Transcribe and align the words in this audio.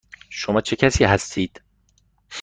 شما 0.29 0.61
چه 0.61 0.75
کسی 0.75 1.03
هستید؟ 1.03 1.61